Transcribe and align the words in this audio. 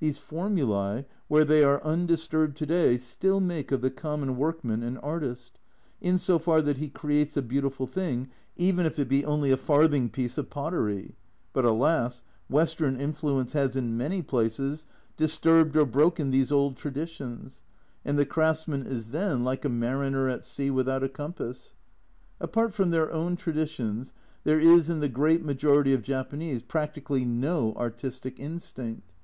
These 0.00 0.18
formulae, 0.18 1.06
where 1.28 1.44
they 1.44 1.62
are 1.62 1.80
undisturbed 1.84 2.56
to 2.56 2.66
day, 2.66 2.96
still 2.98 3.38
make 3.38 3.70
of 3.70 3.80
the 3.80 3.92
common 3.92 4.36
workman 4.36 4.82
an 4.82 4.96
artist, 4.96 5.60
in 6.00 6.18
so 6.18 6.40
far 6.40 6.60
that 6.62 6.78
he 6.78 6.88
creates 6.88 7.36
a 7.36 7.42
beautiful 7.42 7.86
thing, 7.86 8.28
even 8.56 8.86
if 8.86 8.98
it 8.98 9.08
be 9.08 9.24
only 9.24 9.52
a 9.52 9.56
farthing 9.56 10.10
piece 10.10 10.36
of 10.36 10.50
pottery. 10.50 11.14
But 11.52 11.64
alas, 11.64 12.22
Western 12.50 13.00
influence 13.00 13.52
has 13.52 13.76
in 13.76 13.96
many 13.96 14.20
places 14.20 14.84
disturbed 15.16 15.76
or 15.76 15.86
broken 15.86 16.32
these 16.32 16.50
old 16.50 16.76
traditions, 16.76 17.62
and 18.04 18.18
the 18.18 18.26
craftsman 18.26 18.84
is 18.84 19.12
then 19.12 19.44
like 19.44 19.64
a 19.64 19.68
A 19.68 19.70
Journal 19.70 19.80
from 19.80 19.80
Japan 19.92 20.10
267 20.10 20.12
mariner 20.12 20.28
at 20.28 20.44
sea 20.44 20.70
without 20.72 21.04
a 21.04 21.08
compass. 21.08 21.74
Apart 22.40 22.74
from 22.74 22.90
their 22.90 23.12
own 23.12 23.36
traditions, 23.36 24.12
there 24.42 24.58
is 24.58 24.90
in 24.90 24.98
the 24.98 25.08
great 25.08 25.44
majority 25.44 25.94
of 25.94 26.02
Japanese 26.02 26.64
practically 26.64 27.24
no 27.24 27.74
artistic 27.76 28.40
instinct. 28.40 29.14